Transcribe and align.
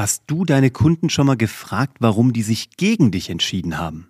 Hast 0.00 0.22
du 0.28 0.46
deine 0.46 0.70
Kunden 0.70 1.10
schon 1.10 1.26
mal 1.26 1.36
gefragt, 1.36 1.98
warum 2.00 2.32
die 2.32 2.40
sich 2.40 2.70
gegen 2.78 3.10
dich 3.10 3.28
entschieden 3.28 3.76
haben? 3.76 4.08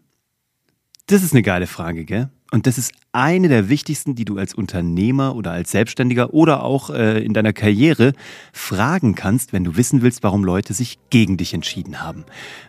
Das 1.08 1.24
ist 1.24 1.32
eine 1.32 1.42
geile 1.42 1.66
Frage, 1.66 2.04
gell? 2.04 2.30
Und 2.52 2.68
das 2.68 2.78
ist 2.78 2.92
eine 3.10 3.48
der 3.48 3.68
wichtigsten, 3.68 4.14
die 4.14 4.24
du 4.24 4.38
als 4.38 4.54
Unternehmer 4.54 5.34
oder 5.34 5.50
als 5.50 5.72
Selbstständiger 5.72 6.32
oder 6.32 6.62
auch 6.62 6.90
äh, 6.90 7.18
in 7.24 7.34
deiner 7.34 7.52
Karriere 7.52 8.12
fragen 8.52 9.16
kannst, 9.16 9.52
wenn 9.52 9.64
du 9.64 9.76
wissen 9.76 10.00
willst, 10.00 10.22
warum 10.22 10.44
Leute 10.44 10.74
sich 10.74 11.00
gegen 11.10 11.36
dich 11.36 11.54
entschieden 11.54 12.00
haben. 12.00 12.24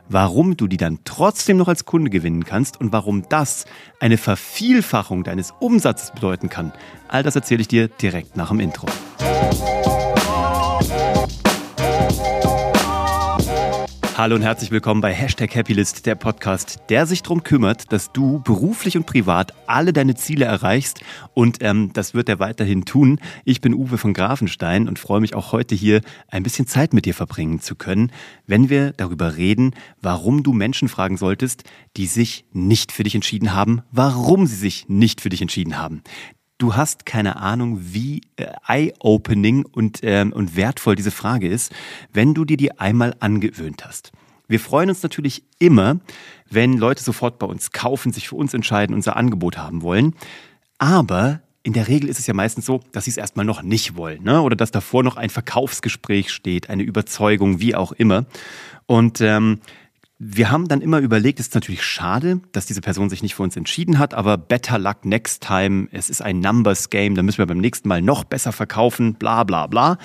Warum 0.10 0.58
du 0.58 0.66
die 0.66 0.78
dann 0.78 0.98
trotzdem 1.06 1.58
noch 1.58 1.68
als 1.68 1.86
Kunde 1.86 2.10
gewinnen 2.10 2.44
kannst 2.44 2.82
und 2.82 2.92
warum 2.92 3.30
das 3.30 3.66
eine 4.00 4.18
Vervielfachung 4.18 5.24
deines 5.24 5.54
Umsatzes 5.60 6.10
bedeuten 6.10 6.50
kann. 6.50 6.74
All 7.08 7.22
das 7.22 7.36
erzähle 7.36 7.62
ich 7.62 7.68
dir 7.68 7.88
direkt 7.88 8.36
nach 8.36 8.50
dem 8.50 8.62
Intro. 8.62 8.88
Hallo 14.22 14.36
und 14.36 14.44
herzlich 14.44 14.70
willkommen 14.70 15.02
bei 15.02 15.12
Hashtag 15.12 15.56
Happylist, 15.56 16.06
der 16.06 16.14
Podcast, 16.14 16.78
der 16.90 17.08
sich 17.08 17.24
darum 17.24 17.42
kümmert, 17.42 17.92
dass 17.92 18.12
du 18.12 18.40
beruflich 18.44 18.96
und 18.96 19.08
privat 19.08 19.56
alle 19.66 19.94
deine 19.94 20.14
Ziele 20.14 20.46
erreichst. 20.46 21.02
Und 21.34 21.58
ähm, 21.62 21.90
das 21.94 22.14
wird 22.14 22.30
er 22.30 22.38
weiterhin 22.38 22.86
tun. 22.86 23.20
Ich 23.46 23.62
bin 23.62 23.74
Uwe 23.74 23.98
von 23.98 24.14
Grafenstein 24.14 24.88
und 24.88 25.00
freue 25.00 25.22
mich 25.22 25.34
auch 25.34 25.54
heute 25.54 25.74
hier 25.74 26.02
ein 26.28 26.44
bisschen 26.44 26.68
Zeit 26.68 26.94
mit 26.94 27.06
dir 27.06 27.16
verbringen 27.16 27.62
zu 27.62 27.74
können, 27.74 28.12
wenn 28.46 28.70
wir 28.70 28.92
darüber 28.92 29.38
reden, 29.38 29.74
warum 30.04 30.44
du 30.44 30.54
Menschen 30.54 30.88
fragen 30.88 31.18
solltest, 31.18 31.64
die 31.98 32.06
sich 32.06 32.46
nicht 32.54 32.92
für 32.92 33.02
dich 33.02 33.16
entschieden 33.16 33.56
haben, 33.56 33.82
warum 33.92 34.46
sie 34.46 34.56
sich 34.56 34.88
nicht 34.88 35.20
für 35.20 35.30
dich 35.30 35.42
entschieden 35.42 35.80
haben. 35.80 36.04
Du 36.62 36.76
hast 36.76 37.08
keine 37.08 37.38
Ahnung, 37.38 37.80
wie 37.82 38.22
äh, 38.36 38.46
eye-opening 38.68 39.66
und, 39.66 40.02
ähm, 40.04 40.32
und 40.32 40.56
wertvoll 40.56 40.96
diese 40.96 41.10
Frage 41.10 41.48
ist, 41.48 41.74
wenn 42.14 42.36
du 42.36 42.46
dir 42.46 42.56
die 42.56 42.78
einmal 42.78 43.16
angewöhnt 43.20 43.84
hast. 43.84 44.12
Wir 44.52 44.60
freuen 44.60 44.90
uns 44.90 45.02
natürlich 45.02 45.44
immer, 45.60 46.00
wenn 46.50 46.78
Leute 46.78 47.02
sofort 47.02 47.40
bei 47.40 47.48
uns 47.48 47.72
kaufen, 47.72 48.12
sich 48.12 48.28
für 48.28 48.36
uns 48.36 48.54
entscheiden, 48.54 48.94
unser 48.94 49.16
Angebot 49.16 49.58
haben 49.58 49.82
wollen. 49.82 50.14
Aber 50.78 51.40
in 51.64 51.72
der 51.74 51.88
Regel 51.88 52.10
ist 52.10 52.20
es 52.20 52.28
ja 52.28 52.34
meistens 52.34 52.66
so, 52.66 52.82
dass 52.92 53.06
sie 53.06 53.12
es 53.12 53.18
erstmal 53.18 53.46
noch 53.46 53.62
nicht 53.62 53.96
wollen, 53.96 54.24
ne? 54.24 54.42
oder 54.42 54.58
dass 54.58 54.72
davor 54.72 55.04
noch 55.04 55.16
ein 55.16 55.30
Verkaufsgespräch 55.30 56.32
steht, 56.32 56.70
eine 56.70 56.84
Überzeugung, 56.84 57.62
wie 57.62 57.76
auch 57.76 57.94
immer. 57.94 58.26
Und 58.88 59.22
ähm, 59.22 59.62
wir 60.18 60.52
haben 60.52 60.68
dann 60.68 60.82
immer 60.82 61.00
überlegt, 61.00 61.40
es 61.40 61.48
ist 61.48 61.56
natürlich 61.56 61.84
schade, 61.84 62.42
dass 62.52 62.66
diese 62.66 62.82
Person 62.82 63.10
sich 63.10 63.24
nicht 63.24 63.36
für 63.36 63.44
uns 63.44 63.56
entschieden 63.56 64.00
hat, 64.00 64.14
aber 64.14 64.38
better 64.38 64.78
luck 64.78 65.06
next 65.06 65.44
time. 65.44 65.88
Es 65.92 66.10
ist 66.10 66.22
ein 66.22 66.40
Numbers 66.40 66.90
Game, 66.90 67.16
da 67.16 67.24
müssen 67.24 67.40
wir 67.40 67.48
beim 67.48 67.58
nächsten 67.58 67.88
Mal 67.88 68.02
noch 68.02 68.24
besser 68.24 68.52
verkaufen, 68.52 69.16
bla 69.16 69.44
bla 69.44 69.68
bla. 69.68 69.98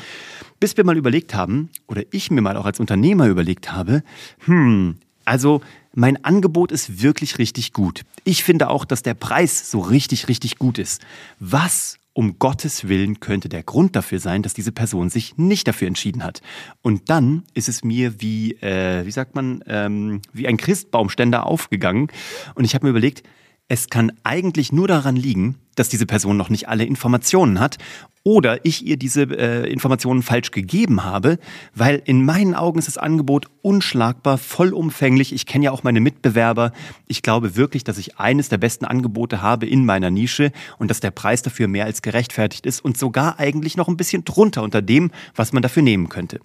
Bis 0.61 0.77
wir 0.77 0.85
mal 0.85 0.97
überlegt 0.97 1.35
haben, 1.35 1.71
oder 1.87 2.03
ich 2.11 2.31
mir 2.31 2.41
mal 2.41 2.57
auch 2.57 2.67
als 2.67 2.81
Unternehmer 2.81 3.27
überlegt 3.27 3.73
habe, 3.73 4.03
hm, 4.45 4.97
also 5.25 5.61
mein 5.95 6.23
Angebot 6.25 6.73
ist 6.73 7.03
wirklich 7.03 7.39
richtig 7.39 7.73
gut. 7.73 8.03
Ich 8.25 8.45
finde 8.45 8.69
auch, 8.69 8.85
dass 8.85 9.03
der 9.03 9.15
Preis 9.15 9.71
so 9.71 9.81
richtig, 9.81 10.29
richtig 10.29 10.59
gut 10.59 10.79
ist. 10.79 11.03
Was 11.41 11.99
um 12.17 12.39
Gottes 12.39 12.89
Willen 12.89 13.21
könnte 13.21 13.51
der 13.51 13.63
Grund 13.63 13.95
dafür 13.95 14.21
sein, 14.21 14.43
dass 14.43 14.55
diese 14.55 14.73
Person 14.73 15.11
sich 15.11 15.37
nicht 15.37 15.69
dafür 15.69 15.87
entschieden 15.87 16.25
hat. 16.25 16.41
Und 16.81 17.11
dann 17.11 17.43
ist 17.53 17.69
es 17.69 17.85
mir 17.85 18.23
wie, 18.23 18.53
äh, 18.63 19.05
wie 19.05 19.11
sagt 19.11 19.35
man, 19.35 19.63
ähm, 19.67 20.23
wie 20.33 20.49
ein 20.49 20.57
Christbaumständer 20.57 21.45
aufgegangen. 21.45 22.09
Und 22.55 22.65
ich 22.65 22.75
habe 22.75 22.87
mir 22.87 22.91
überlegt, 22.91 23.23
es 23.69 23.89
kann 23.89 24.13
eigentlich 24.23 24.73
nur 24.73 24.89
daran 24.89 25.17
liegen, 25.17 25.57
dass 25.77 25.89
diese 25.89 26.07
Person 26.07 26.37
noch 26.37 26.51
nicht 26.51 26.69
alle 26.69 26.85
Informationen 26.85 27.61
hat 27.61 27.79
oder 28.27 28.65
ich 28.65 28.85
ihr 28.85 28.97
diese 28.97 29.23
äh, 29.23 29.71
Informationen 29.71 30.21
falsch 30.21 30.51
gegeben 30.51 31.05
habe, 31.05 31.39
weil 31.77 32.03
in 32.07 32.25
meinen 32.25 32.57
Augen 32.57 32.81
ist 32.81 32.89
das 32.89 32.99
Angebot 32.99 33.47
unschlagbar, 33.63 34.37
vollumfänglich. 34.37 35.33
Ich 35.33 35.47
kenne 35.47 35.67
ja 35.67 35.71
auch 35.71 35.85
meine 35.85 36.01
Mitbewerber. 36.01 36.73
Ich 37.07 37.23
glaube 37.23 37.55
wirklich, 37.55 37.85
dass 37.85 37.99
ich 37.99 38.19
eines 38.19 38.49
der 38.49 38.59
besten 38.59 38.85
Angebote 38.85 39.43
habe 39.43 39.67
in 39.67 39.85
meiner 39.85 40.11
Nische 40.11 40.51
und 40.79 40.91
dass 40.91 40.99
der 40.99 41.13
Preis 41.13 41.43
dafür 41.43 41.69
mehr 41.69 41.85
als 41.85 42.03
gerechtfertigt 42.03 42.67
ist 42.67 42.85
und 42.85 42.99
sogar 42.99 43.39
eigentlich 43.39 43.77
noch 43.77 43.87
ein 43.87 43.97
bisschen 43.97 44.25
drunter 44.25 44.65
unter 44.65 44.83
dem, 44.83 45.13
was 45.37 45.53
man 45.53 45.63
dafür 45.63 45.85
nehmen 45.85 46.09
könnte. 46.09 46.41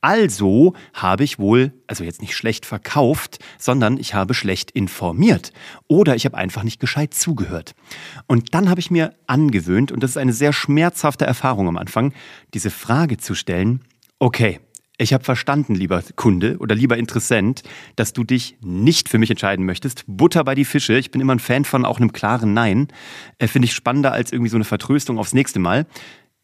Also 0.00 0.72
habe 0.94 1.24
ich 1.24 1.38
wohl, 1.38 1.74
also 1.86 2.02
jetzt 2.02 2.22
nicht 2.22 2.34
schlecht 2.34 2.64
verkauft, 2.64 3.40
sondern 3.58 3.98
ich 3.98 4.14
habe 4.14 4.32
schlecht 4.32 4.70
informiert 4.70 5.52
oder 5.86 6.16
ich 6.16 6.24
habe 6.24 6.38
einfach 6.38 6.62
nicht 6.62 6.80
gescheit 6.80 7.12
zugehört. 7.12 7.74
Und 8.26 8.54
dann 8.54 8.70
habe 8.70 8.75
ich 8.80 8.90
mir 8.90 9.14
angewöhnt, 9.26 9.92
und 9.92 10.02
das 10.02 10.10
ist 10.10 10.16
eine 10.16 10.32
sehr 10.32 10.52
schmerzhafte 10.52 11.26
Erfahrung 11.26 11.68
am 11.68 11.76
Anfang, 11.76 12.12
diese 12.54 12.70
Frage 12.70 13.16
zu 13.16 13.34
stellen, 13.34 13.80
okay, 14.18 14.60
ich 14.98 15.12
habe 15.12 15.24
verstanden, 15.24 15.74
lieber 15.74 16.02
Kunde 16.16 16.56
oder 16.58 16.74
lieber 16.74 16.96
Interessent, 16.96 17.62
dass 17.96 18.14
du 18.14 18.24
dich 18.24 18.56
nicht 18.62 19.10
für 19.10 19.18
mich 19.18 19.30
entscheiden 19.30 19.66
möchtest. 19.66 20.04
Butter 20.06 20.42
bei 20.42 20.54
die 20.54 20.64
Fische. 20.64 20.96
Ich 20.96 21.10
bin 21.10 21.20
immer 21.20 21.34
ein 21.34 21.38
Fan 21.38 21.66
von 21.66 21.84
auch 21.84 21.98
einem 21.98 22.12
klaren 22.12 22.54
Nein. 22.54 22.88
Äh, 23.38 23.46
Finde 23.46 23.66
ich 23.66 23.74
spannender 23.74 24.12
als 24.12 24.32
irgendwie 24.32 24.48
so 24.48 24.56
eine 24.56 24.64
Vertröstung 24.64 25.18
aufs 25.18 25.34
nächste 25.34 25.58
Mal 25.58 25.86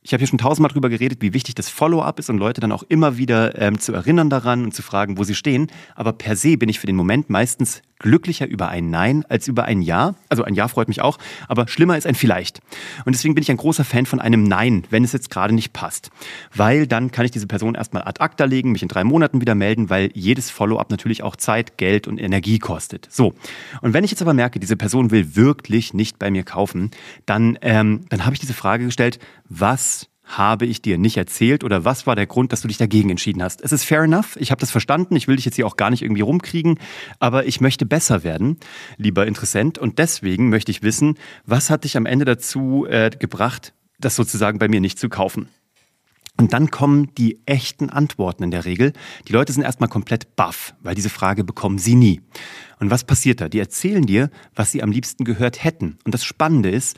ich 0.04 0.12
habe 0.12 0.20
hier 0.20 0.26
schon 0.26 0.38
tausendmal 0.38 0.70
drüber 0.70 0.88
geredet, 0.88 1.22
wie 1.22 1.32
wichtig 1.32 1.54
das 1.54 1.69
Follow-up 1.69 2.19
ist 2.19 2.28
und 2.28 2.38
Leute 2.38 2.60
dann 2.60 2.72
auch 2.72 2.82
immer 2.82 3.19
wieder 3.19 3.60
ähm, 3.60 3.78
zu 3.78 3.93
erinnern 3.93 4.31
daran 4.31 4.64
und 4.64 4.75
zu 4.75 4.82
fragen, 4.82 5.16
wo 5.16 5.25
sie 5.25 5.34
stehen. 5.34 5.69
Aber 5.94 6.12
per 6.12 6.34
se 6.34 6.56
bin 6.56 6.69
ich 6.69 6.81
für 6.81 6.87
den 6.87 6.97
Moment 6.97 7.31
meistens 7.31 7.82
glücklicher 8.02 8.46
über 8.46 8.68
ein 8.68 8.90
Nein 8.90 9.24
als 9.28 9.48
über 9.48 9.64
ein 9.64 9.80
Ja. 9.82 10.14
Also 10.28 10.44
ein 10.44 10.54
Ja 10.54 10.68
freut 10.68 10.88
mich 10.88 11.00
auch, 11.00 11.18
aber 11.48 11.68
schlimmer 11.68 11.96
ist 11.96 12.06
ein 12.06 12.14
Vielleicht. 12.14 12.60
Und 13.04 13.14
deswegen 13.14 13.34
bin 13.34 13.42
ich 13.42 13.50
ein 13.50 13.56
großer 13.56 13.84
Fan 13.84 14.06
von 14.06 14.20
einem 14.20 14.44
Nein, 14.44 14.84
wenn 14.90 15.04
es 15.04 15.12
jetzt 15.12 15.30
gerade 15.30 15.54
nicht 15.54 15.72
passt. 15.72 16.10
Weil 16.54 16.86
dann 16.86 17.10
kann 17.10 17.24
ich 17.24 17.30
diese 17.30 17.46
Person 17.46 17.74
erstmal 17.74 18.02
ad 18.02 18.20
acta 18.20 18.44
legen, 18.44 18.72
mich 18.72 18.82
in 18.82 18.88
drei 18.88 19.04
Monaten 19.04 19.40
wieder 19.40 19.54
melden, 19.54 19.88
weil 19.88 20.10
jedes 20.14 20.50
Follow-up 20.50 20.90
natürlich 20.90 21.22
auch 21.22 21.36
Zeit, 21.36 21.78
Geld 21.78 22.06
und 22.06 22.20
Energie 22.20 22.58
kostet. 22.58 23.08
So. 23.10 23.34
Und 23.80 23.94
wenn 23.94 24.04
ich 24.04 24.10
jetzt 24.10 24.22
aber 24.22 24.34
merke, 24.34 24.60
diese 24.60 24.76
Person 24.76 25.10
will 25.10 25.36
wirklich 25.36 25.94
nicht 25.94 26.19
bei 26.19 26.30
mir 26.30 26.42
kaufen, 26.44 26.90
dann, 27.26 27.58
ähm, 27.62 28.04
dann 28.08 28.24
habe 28.24 28.34
ich 28.34 28.40
diese 28.40 28.54
Frage 28.54 28.84
gestellt, 28.84 29.19
was 29.48 30.08
habe 30.38 30.66
ich 30.66 30.82
dir 30.82 30.98
nicht 30.98 31.16
erzählt 31.16 31.65
oder 31.65 31.84
was 31.84 32.06
war 32.06 32.16
der 32.16 32.26
Grund, 32.26 32.53
dass 32.53 32.62
du 32.62 32.69
dich 32.69 32.78
dagegen 32.78 33.10
entschieden 33.10 33.43
hast? 33.43 33.60
Es 33.62 33.72
ist 33.72 33.84
fair 33.84 34.03
enough, 34.03 34.37
ich 34.37 34.50
habe 34.50 34.60
das 34.60 34.70
verstanden, 34.70 35.15
ich 35.16 35.28
will 35.28 35.37
dich 35.37 35.44
jetzt 35.44 35.56
hier 35.56 35.66
auch 35.66 35.76
gar 35.76 35.91
nicht 35.91 36.03
irgendwie 36.03 36.22
rumkriegen, 36.22 36.78
aber 37.19 37.47
ich 37.47 37.60
möchte 37.60 37.87
besser 37.87 38.25
werden, 38.25 38.59
lieber 38.97 39.26
Interessent, 39.26 39.78
und 39.78 39.98
deswegen 39.98 40.48
möchte 40.48 40.70
ich 40.70 40.82
wissen, 40.82 41.19
was 41.44 41.70
hat 41.70 41.84
dich 41.84 41.97
am 41.97 42.06
Ende 42.06 42.25
dazu 42.25 42.87
äh, 42.88 43.10
gebracht, 43.10 43.75
das 43.98 44.16
sozusagen 44.16 44.59
bei 44.59 44.69
mir 44.69 44.81
nicht 44.81 44.98
zu 44.98 45.09
kaufen? 45.09 45.48
Und 46.38 46.54
dann 46.54 46.70
kommen 46.70 47.14
die 47.16 47.41
echten 47.44 47.91
Antworten 47.91 48.43
in 48.43 48.50
der 48.50 48.64
Regel. 48.64 48.94
Die 49.28 49.32
Leute 49.32 49.53
sind 49.53 49.62
erstmal 49.62 49.91
komplett 49.91 50.34
baff, 50.34 50.75
weil 50.81 50.94
diese 50.94 51.10
Frage 51.10 51.44
bekommen 51.44 51.78
sie 51.78 51.94
nie. 51.94 52.22
Und 52.81 52.91
was 52.91 53.04
passiert 53.04 53.43
da? 53.43 53.49
Die 53.49 53.59
erzählen 53.59 54.04
dir, 54.04 54.31
was 54.54 54.72
sie 54.72 54.82
am 54.82 54.91
liebsten 54.91 55.25
gehört 55.25 55.62
hätten. 55.62 55.99
Und 56.04 56.14
das 56.14 56.25
Spannende 56.25 56.70
ist, 56.70 56.97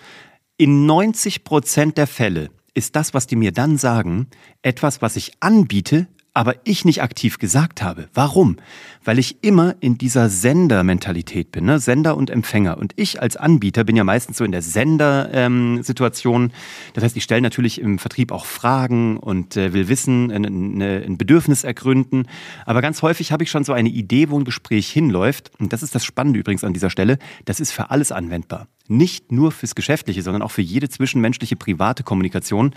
in 0.56 0.86
90 0.86 1.42
Prozent 1.42 1.98
der 1.98 2.06
Fälle 2.06 2.50
ist 2.74 2.96
das, 2.96 3.14
was 3.14 3.26
die 3.26 3.36
mir 3.36 3.52
dann 3.52 3.78
sagen, 3.78 4.26
etwas, 4.62 5.00
was 5.00 5.16
ich 5.16 5.32
anbiete, 5.40 6.08
aber 6.36 6.56
ich 6.64 6.84
nicht 6.84 7.00
aktiv 7.00 7.38
gesagt 7.38 7.80
habe. 7.80 8.08
Warum? 8.12 8.56
Weil 9.04 9.20
ich 9.20 9.44
immer 9.44 9.76
in 9.78 9.98
dieser 9.98 10.28
Sendermentalität 10.28 11.52
bin, 11.52 11.64
ne? 11.64 11.78
Sender 11.78 12.16
und 12.16 12.28
Empfänger. 12.28 12.76
Und 12.76 12.92
ich 12.96 13.22
als 13.22 13.36
Anbieter 13.36 13.84
bin 13.84 13.94
ja 13.94 14.02
meistens 14.02 14.38
so 14.38 14.44
in 14.44 14.50
der 14.50 14.60
Sender-Situation. 14.60 16.42
Ähm, 16.42 16.50
das 16.92 17.04
heißt, 17.04 17.16
ich 17.16 17.22
stelle 17.22 17.40
natürlich 17.40 17.80
im 17.80 18.00
Vertrieb 18.00 18.32
auch 18.32 18.46
Fragen 18.46 19.16
und 19.16 19.56
äh, 19.56 19.72
will 19.72 19.86
wissen, 19.86 20.32
ein, 20.32 20.82
ein 20.82 21.16
Bedürfnis 21.16 21.62
ergründen. 21.62 22.26
Aber 22.66 22.82
ganz 22.82 23.00
häufig 23.02 23.30
habe 23.30 23.44
ich 23.44 23.50
schon 23.50 23.62
so 23.62 23.72
eine 23.72 23.88
Idee, 23.88 24.28
wo 24.30 24.38
ein 24.38 24.44
Gespräch 24.44 24.90
hinläuft. 24.90 25.52
Und 25.60 25.72
das 25.72 25.84
ist 25.84 25.94
das 25.94 26.04
Spannende 26.04 26.40
übrigens 26.40 26.64
an 26.64 26.72
dieser 26.72 26.90
Stelle. 26.90 27.18
Das 27.44 27.60
ist 27.60 27.70
für 27.70 27.90
alles 27.90 28.10
anwendbar 28.10 28.66
nicht 28.88 29.32
nur 29.32 29.50
fürs 29.50 29.74
Geschäftliche, 29.74 30.22
sondern 30.22 30.42
auch 30.42 30.50
für 30.50 30.62
jede 30.62 30.88
zwischenmenschliche 30.88 31.56
private 31.56 32.02
Kommunikation. 32.02 32.74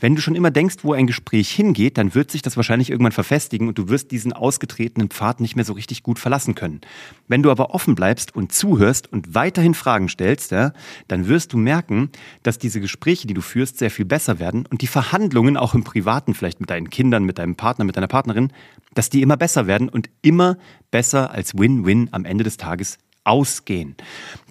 Wenn 0.00 0.16
du 0.16 0.20
schon 0.20 0.34
immer 0.34 0.50
denkst, 0.50 0.76
wo 0.82 0.92
ein 0.92 1.06
Gespräch 1.06 1.50
hingeht, 1.50 1.96
dann 1.96 2.14
wird 2.14 2.30
sich 2.30 2.42
das 2.42 2.56
wahrscheinlich 2.56 2.90
irgendwann 2.90 3.12
verfestigen 3.12 3.68
und 3.68 3.78
du 3.78 3.88
wirst 3.88 4.10
diesen 4.10 4.32
ausgetretenen 4.32 5.10
Pfad 5.10 5.40
nicht 5.40 5.54
mehr 5.54 5.64
so 5.64 5.72
richtig 5.74 6.02
gut 6.02 6.18
verlassen 6.18 6.56
können. 6.56 6.80
Wenn 7.28 7.42
du 7.42 7.50
aber 7.52 7.72
offen 7.72 7.94
bleibst 7.94 8.34
und 8.34 8.52
zuhörst 8.52 9.12
und 9.12 9.34
weiterhin 9.34 9.74
Fragen 9.74 10.08
stellst, 10.08 10.50
ja, 10.50 10.72
dann 11.06 11.28
wirst 11.28 11.52
du 11.52 11.56
merken, 11.56 12.10
dass 12.42 12.58
diese 12.58 12.80
Gespräche, 12.80 13.28
die 13.28 13.34
du 13.34 13.40
führst, 13.40 13.78
sehr 13.78 13.90
viel 13.90 14.04
besser 14.04 14.40
werden 14.40 14.66
und 14.68 14.82
die 14.82 14.88
Verhandlungen 14.88 15.56
auch 15.56 15.74
im 15.74 15.84
Privaten, 15.84 16.34
vielleicht 16.34 16.60
mit 16.60 16.70
deinen 16.70 16.90
Kindern, 16.90 17.24
mit 17.24 17.38
deinem 17.38 17.54
Partner, 17.54 17.84
mit 17.84 17.96
deiner 17.96 18.08
Partnerin, 18.08 18.52
dass 18.94 19.08
die 19.08 19.22
immer 19.22 19.36
besser 19.36 19.68
werden 19.68 19.88
und 19.88 20.10
immer 20.22 20.56
besser 20.90 21.30
als 21.30 21.56
Win-Win 21.56 22.08
am 22.12 22.24
Ende 22.24 22.42
des 22.42 22.56
Tages 22.56 22.98
ausgehen. 23.24 23.96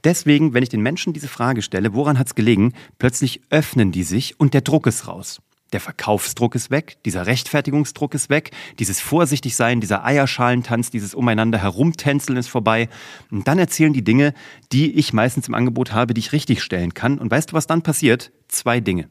Deswegen, 0.04 0.54
wenn 0.54 0.64
ich 0.64 0.70
den 0.70 0.82
Menschen 0.82 1.14
diese 1.14 1.28
Frage 1.28 1.62
stelle, 1.62 1.94
woran 1.94 2.20
hat 2.20 2.28
es 2.28 2.36
gelegen, 2.36 2.74
plötzlich 3.00 3.42
öffnen 3.50 3.92
die 3.92 4.04
sich 4.04 4.40
und 4.40 4.54
der 4.54 4.62
Druck 4.62 4.88
ist 4.88 5.08
raus. 5.08 5.42
Der 5.74 5.80
Verkaufsdruck 5.80 6.54
ist 6.54 6.70
weg, 6.70 6.98
dieser 7.04 7.26
Rechtfertigungsdruck 7.26 8.14
ist 8.14 8.30
weg, 8.30 8.52
dieses 8.78 9.00
Vorsichtigsein, 9.00 9.82
dieser 9.82 10.06
Eierschalentanz, 10.06 10.92
dieses 10.92 11.16
Umeinander 11.16 11.58
herumtänzeln 11.58 12.38
ist 12.38 12.48
vorbei. 12.48 12.90
Und 13.32 13.48
dann 13.48 13.58
erzählen 13.58 13.92
die 13.92 14.04
Dinge, 14.04 14.36
die 14.72 14.92
ich 14.94 15.14
meistens 15.14 15.48
im 15.48 15.56
Angebot 15.56 15.92
habe, 15.92 16.14
die 16.14 16.20
ich 16.20 16.32
richtig 16.32 16.62
stellen 16.62 16.94
kann. 16.94 17.18
Und 17.18 17.32
weißt 17.32 17.52
du, 17.52 17.54
was 17.56 17.66
dann 17.66 17.82
passiert? 17.82 18.32
Zwei 18.48 18.82
Dinge. 18.82 19.10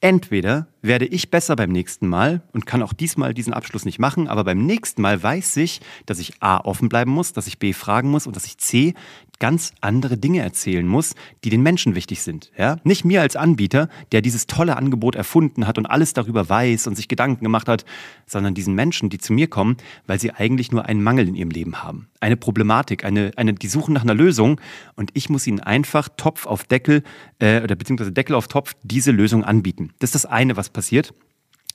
Entweder 0.00 0.68
werde 0.80 1.06
ich 1.06 1.28
besser 1.28 1.56
beim 1.56 1.70
nächsten 1.70 2.06
Mal 2.06 2.42
und 2.52 2.66
kann 2.66 2.82
auch 2.82 2.92
diesmal 2.92 3.34
diesen 3.34 3.52
Abschluss 3.52 3.84
nicht 3.84 3.98
machen, 3.98 4.28
aber 4.28 4.44
beim 4.44 4.64
nächsten 4.64 5.02
Mal 5.02 5.20
weiß 5.20 5.56
ich, 5.56 5.80
dass 6.06 6.20
ich 6.20 6.40
A 6.40 6.58
offen 6.58 6.88
bleiben 6.88 7.10
muss, 7.10 7.32
dass 7.32 7.48
ich 7.48 7.58
B 7.58 7.72
fragen 7.72 8.08
muss 8.08 8.26
und 8.26 8.36
dass 8.36 8.44
ich 8.44 8.58
C 8.58 8.94
ganz 9.38 9.72
andere 9.80 10.18
Dinge 10.18 10.40
erzählen 10.40 10.86
muss, 10.86 11.14
die 11.44 11.50
den 11.50 11.62
Menschen 11.62 11.94
wichtig 11.94 12.22
sind. 12.22 12.50
Ja? 12.56 12.76
Nicht 12.84 13.04
mir 13.04 13.20
als 13.20 13.36
Anbieter, 13.36 13.88
der 14.12 14.22
dieses 14.22 14.46
tolle 14.46 14.76
Angebot 14.76 15.14
erfunden 15.14 15.66
hat 15.66 15.78
und 15.78 15.86
alles 15.86 16.12
darüber 16.12 16.48
weiß 16.48 16.86
und 16.86 16.96
sich 16.96 17.08
Gedanken 17.08 17.44
gemacht 17.44 17.68
hat, 17.68 17.84
sondern 18.26 18.54
diesen 18.54 18.74
Menschen, 18.74 19.10
die 19.10 19.18
zu 19.18 19.32
mir 19.32 19.48
kommen, 19.48 19.76
weil 20.06 20.18
sie 20.18 20.32
eigentlich 20.32 20.72
nur 20.72 20.86
einen 20.86 21.02
Mangel 21.02 21.28
in 21.28 21.34
ihrem 21.34 21.50
Leben 21.50 21.82
haben. 21.82 22.08
Eine 22.20 22.36
Problematik, 22.36 23.04
eine, 23.04 23.30
eine, 23.36 23.54
die 23.54 23.68
suchen 23.68 23.94
nach 23.94 24.02
einer 24.02 24.14
Lösung 24.14 24.60
und 24.96 25.10
ich 25.14 25.28
muss 25.28 25.46
ihnen 25.46 25.60
einfach 25.60 26.08
Topf 26.16 26.46
auf 26.46 26.64
Deckel 26.64 27.02
äh, 27.38 27.62
oder 27.62 27.76
beziehungsweise 27.76 28.12
Deckel 28.12 28.34
auf 28.34 28.48
Topf 28.48 28.74
diese 28.82 29.12
Lösung 29.12 29.44
anbieten. 29.44 29.92
Das 30.00 30.08
ist 30.08 30.24
das 30.24 30.26
eine, 30.26 30.56
was 30.56 30.70
passiert 30.70 31.14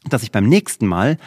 dass 0.10 0.24
ich 0.24 0.32
beim 0.32 0.48
nächsten 0.48 0.86
Mal 0.86 1.18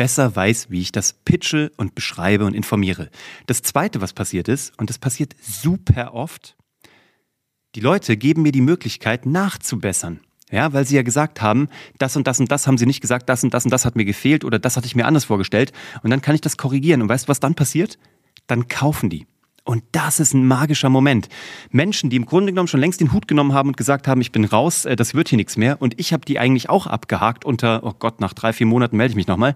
besser 0.00 0.34
weiß, 0.34 0.70
wie 0.70 0.80
ich 0.80 0.92
das 0.92 1.12
pitche 1.12 1.72
und 1.76 1.94
beschreibe 1.94 2.46
und 2.46 2.54
informiere. 2.54 3.10
Das 3.44 3.60
Zweite, 3.60 4.00
was 4.00 4.14
passiert 4.14 4.48
ist, 4.48 4.72
und 4.78 4.88
das 4.88 4.98
passiert 4.98 5.34
super 5.42 6.14
oft, 6.14 6.56
die 7.74 7.80
Leute 7.80 8.16
geben 8.16 8.40
mir 8.40 8.50
die 8.50 8.62
Möglichkeit 8.62 9.26
nachzubessern. 9.26 10.20
Ja, 10.50 10.72
weil 10.72 10.86
sie 10.86 10.96
ja 10.96 11.02
gesagt 11.02 11.42
haben, 11.42 11.68
das 11.98 12.16
und 12.16 12.26
das 12.26 12.40
und 12.40 12.50
das 12.50 12.66
haben 12.66 12.78
sie 12.78 12.86
nicht 12.86 13.02
gesagt, 13.02 13.28
das 13.28 13.44
und 13.44 13.52
das 13.52 13.66
und 13.66 13.72
das 13.72 13.84
hat 13.84 13.94
mir 13.94 14.06
gefehlt 14.06 14.42
oder 14.42 14.58
das 14.58 14.78
hatte 14.78 14.86
ich 14.86 14.96
mir 14.96 15.04
anders 15.04 15.26
vorgestellt. 15.26 15.70
Und 16.02 16.08
dann 16.08 16.22
kann 16.22 16.34
ich 16.34 16.40
das 16.40 16.56
korrigieren. 16.56 17.02
Und 17.02 17.10
weißt 17.10 17.26
du, 17.26 17.28
was 17.28 17.40
dann 17.40 17.54
passiert? 17.54 17.98
Dann 18.46 18.68
kaufen 18.68 19.10
die. 19.10 19.26
Und 19.70 19.84
das 19.92 20.18
ist 20.18 20.34
ein 20.34 20.48
magischer 20.48 20.88
Moment. 20.88 21.28
Menschen, 21.70 22.10
die 22.10 22.16
im 22.16 22.26
Grunde 22.26 22.50
genommen 22.50 22.66
schon 22.66 22.80
längst 22.80 23.00
den 23.00 23.12
Hut 23.12 23.28
genommen 23.28 23.52
haben 23.52 23.68
und 23.68 23.76
gesagt 23.76 24.08
haben, 24.08 24.20
ich 24.20 24.32
bin 24.32 24.44
raus, 24.44 24.84
äh, 24.84 24.96
das 24.96 25.14
wird 25.14 25.28
hier 25.28 25.36
nichts 25.36 25.56
mehr. 25.56 25.80
Und 25.80 25.94
ich 26.00 26.12
habe 26.12 26.24
die 26.24 26.40
eigentlich 26.40 26.68
auch 26.68 26.88
abgehakt 26.88 27.44
unter, 27.44 27.84
oh 27.84 27.92
Gott, 27.96 28.20
nach 28.20 28.32
drei, 28.32 28.52
vier 28.52 28.66
Monaten 28.66 28.96
melde 28.96 29.12
ich 29.12 29.16
mich 29.16 29.28
nochmal. 29.28 29.54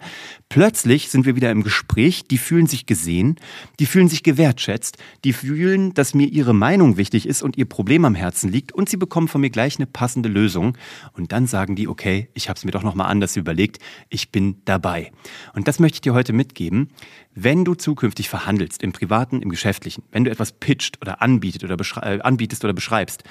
Plötzlich 0.49 1.11
sind 1.11 1.27
wir 1.27 1.35
wieder 1.35 1.51
im 1.51 1.65
Gespräch, 1.65 2.29
die 2.29 2.39
fühlen 2.39 2.69
sich 2.69 2.87
gesehen, 2.87 3.41
die 3.81 3.87
fühlen 3.87 4.07
sich 4.07 4.23
gewertschätzt, 4.23 4.99
die 5.25 5.33
fühlen, 5.33 5.95
dass 5.95 6.15
mir 6.15 6.29
ihre 6.29 6.55
Meinung 6.55 6.97
wichtig 6.97 7.27
ist 7.27 7.43
und 7.43 7.59
ihr 7.59 7.65
Problem 7.65 8.05
am 8.05 8.15
Herzen 8.15 8.53
liegt 8.53 8.71
und 8.71 8.89
sie 8.89 8.97
bekommen 8.97 9.27
von 9.27 9.41
mir 9.41 9.51
gleich 9.51 9.81
eine 9.81 9.87
passende 9.87 10.29
Lösung. 10.29 10.79
Und 11.15 11.33
dann 11.33 11.49
sagen 11.49 11.75
die, 11.75 11.89
okay, 11.89 12.29
ich 12.35 12.49
habe 12.49 12.57
es 12.57 12.65
mir 12.65 12.71
doch 12.71 12.85
nochmal 12.85 13.11
anders 13.11 13.35
überlegt, 13.35 13.83
ich 14.11 14.31
bin 14.31 14.63
dabei. 14.65 15.11
Und 15.55 15.67
das 15.67 15.81
möchte 15.81 15.97
ich 15.97 16.03
dir 16.03 16.15
heute 16.15 16.33
mitgeben. 16.33 16.91
Wenn 17.35 17.65
du 17.65 17.75
zukünftig 17.75 18.29
verhandelst, 18.29 18.81
im 18.81 18.93
Privaten, 18.93 19.43
im 19.43 19.49
Geschäftlichen, 19.49 20.04
wenn 20.11 20.25
du 20.25 20.31
etwas 20.31 20.53
pitcht 20.53 21.01
oder 21.01 21.23
anbietet 21.23 21.65
oder 21.65 21.77
äh, 22.03 22.21
anbietest 22.21 22.65
oder 22.65 22.73
beschreibst, 22.73 23.25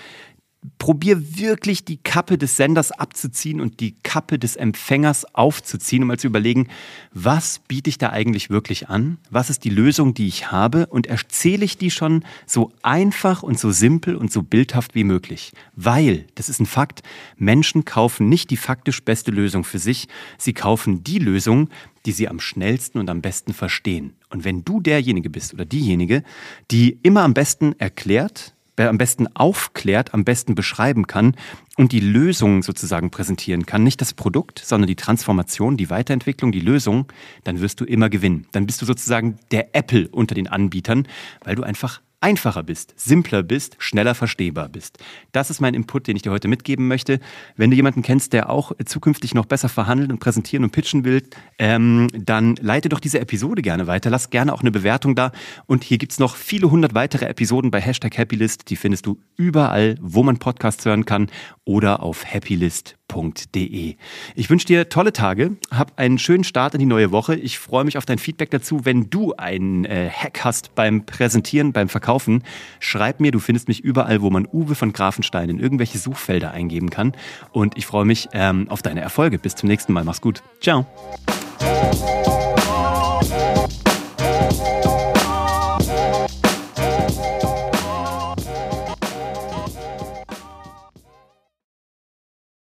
probier 0.78 1.38
wirklich 1.38 1.86
die 1.86 1.98
Kappe 1.98 2.38
des 2.38 2.58
Senders 2.58 2.92
abzuziehen 2.92 3.62
und 3.62 3.80
die 3.80 3.96
Kappe 4.04 4.40
des 4.40 4.56
Empfängers 4.56 5.26
aufzuziehen, 5.36 6.04
um 6.04 6.08
mal 6.08 6.20
zu 6.20 6.28
überlegen, 6.28 6.68
was 7.14 7.60
biete 7.60 7.90
ich 7.90 7.98
da 7.98 8.10
eigentlich 8.10 8.50
wirklich 8.50 8.90
an? 8.90 9.18
Was 9.30 9.50
ist 9.50 9.64
die 9.64 9.70
Lösung, 9.70 10.14
die 10.14 10.28
ich 10.28 10.52
habe? 10.52 10.88
Und 10.88 11.08
erzähle 11.08 11.66
ich 11.66 11.78
die 11.78 11.92
schon 11.92 12.24
so 12.46 12.72
einfach 12.82 13.44
und 13.44 13.60
so 13.60 13.72
simpel 13.72 14.16
und 14.16 14.32
so 14.32 14.44
bildhaft 14.44 14.96
wie 14.96 15.04
möglich. 15.04 15.54
Weil, 15.76 16.26
das 16.36 16.50
ist 16.50 16.60
ein 16.60 16.66
Fakt, 16.66 17.02
Menschen 17.38 17.86
kaufen 17.86 18.30
nicht 18.30 18.50
die 18.50 18.58
faktisch 18.58 19.04
beste 19.04 19.32
Lösung 19.32 19.64
für 19.64 19.80
sich, 19.80 20.08
sie 20.38 20.54
kaufen 20.54 21.04
die 21.04 21.20
Lösung, 21.20 21.70
die 22.06 22.12
sie 22.12 22.28
am 22.28 22.40
schnellsten 22.40 23.00
und 23.00 23.10
am 23.10 23.22
besten 23.22 23.54
verstehen. 23.54 24.14
Und 24.30 24.44
wenn 24.44 24.64
du 24.64 24.82
derjenige 24.82 25.30
bist 25.30 25.54
oder 25.54 25.66
diejenige, 25.66 26.24
die 26.72 27.00
immer 27.04 27.22
am 27.22 27.34
besten 27.34 27.74
erklärt, 27.80 28.53
am 28.78 28.98
besten 28.98 29.28
aufklärt, 29.36 30.14
am 30.14 30.24
besten 30.24 30.56
beschreiben 30.56 31.08
kann 31.08 31.36
und 31.78 31.92
die 31.92 32.00
Lösung 32.00 32.64
sozusagen 32.64 33.12
präsentieren 33.12 33.66
kann, 33.66 33.84
nicht 33.84 34.02
das 34.02 34.14
Produkt, 34.14 34.60
sondern 34.60 34.88
die 34.88 34.96
Transformation, 34.96 35.78
die 35.78 35.90
Weiterentwicklung, 35.90 36.52
die 36.52 36.60
Lösung, 36.60 37.06
dann 37.44 37.62
wirst 37.62 37.80
du 37.82 37.86
immer 37.86 38.10
gewinnen. 38.10 38.48
Dann 38.52 38.66
bist 38.66 38.82
du 38.82 38.86
sozusagen 38.86 39.38
der 39.52 39.76
Apple 39.76 40.08
unter 40.10 40.36
den 40.36 40.48
Anbietern, 40.48 41.08
weil 41.44 41.56
du 41.56 41.64
einfach 41.64 42.02
einfacher 42.24 42.64
bist, 42.64 42.94
simpler 42.96 43.44
bist, 43.44 43.76
schneller 43.80 44.16
verstehbar 44.16 44.70
bist. 44.70 44.98
Das 45.34 45.50
ist 45.50 45.60
mein 45.60 45.74
Input, 45.74 46.08
den 46.08 46.16
ich 46.16 46.22
dir 46.22 46.32
heute 46.32 46.48
mitgeben 46.48 46.88
möchte. 46.88 47.20
Wenn 47.58 47.70
du 47.70 47.76
jemanden 47.76 48.02
kennst, 48.02 48.34
der 48.34 48.50
auch 48.50 48.72
zukünftig 48.86 49.36
noch 49.36 49.46
besser 49.46 49.70
verhandeln 49.70 50.12
und 50.12 50.20
präsentieren 50.20 50.64
und 50.64 50.72
pitchen 50.72 51.04
will, 51.04 51.24
ähm, 51.60 52.08
dann 52.14 52.56
leite 52.56 52.90
doch 52.90 53.02
diese 53.02 53.20
Episode 53.20 53.62
gerne 53.62 53.88
weiter. 53.88 54.10
Lass 54.10 54.30
gerne 54.30 54.54
auch 54.54 54.62
eine 54.62 54.72
Bewertung 54.72 55.16
da. 55.16 55.32
Und 55.66 55.84
hier 55.84 55.98
gibt's 55.98 56.18
noch 56.18 56.38
viele 56.38 56.72
hundert 56.72 56.96
weitere 56.96 57.26
Episoden 57.26 57.72
bei 57.72 57.82
Hashtag 57.82 58.18
Happylist. 58.18 58.70
Die 58.70 58.78
findest 58.78 59.06
du 59.06 59.20
überall, 59.36 59.98
wo 60.02 60.24
man 60.24 60.38
Podcasts 60.38 60.86
hören 60.86 61.06
kann 61.06 61.28
oder 61.66 62.02
auf 62.02 62.26
happylist.com 62.26 63.03
www.ecom.de. 63.14 63.96
Ich 64.36 64.50
wünsche 64.50 64.68
dir 64.68 64.90
tolle 64.90 65.14
Tage, 65.14 65.58
hab 65.72 65.98
einen 65.98 66.18
schönen 66.18 66.44
Start 66.44 66.74
in 66.74 66.80
die 66.80 66.86
neue 66.86 67.12
Woche. 67.12 67.36
Ich 67.36 67.60
freue 67.60 67.84
mich 67.84 67.98
auf 67.98 68.06
dein 68.06 68.18
Feedback 68.18 68.52
dazu. 68.52 68.86
Wenn 68.86 69.10
du 69.10 69.34
einen 69.36 69.86
äh, 69.86 70.10
Hack 70.10 70.44
hast 70.44 70.76
beim 70.76 71.06
Präsentieren, 71.06 71.74
beim 71.74 71.90
Verkaufen, 71.90 72.44
schreib 72.80 73.20
mir. 73.20 73.32
Du 73.32 73.40
findest 73.40 73.68
mich 73.68 73.82
überall, 73.82 74.22
wo 74.22 74.30
man 74.30 74.48
Uwe 74.52 74.76
von 74.76 74.94
Grafenstein 74.94 75.50
in 75.50 75.60
irgendwelche 75.60 75.98
Suchfelder 75.98 76.52
eingeben 76.52 76.90
kann. 76.90 77.14
Und 77.52 77.78
ich 77.78 77.86
freue 77.86 78.06
mich 78.06 78.30
ähm, 78.34 78.68
auf 78.70 78.82
deine 78.82 79.02
Erfolge. 79.02 79.38
Bis 79.38 79.56
zum 79.56 79.70
nächsten 79.70 79.94
Mal. 79.94 80.04
Mach's 80.04 80.22
gut. 80.22 80.44
Ciao. 80.62 80.86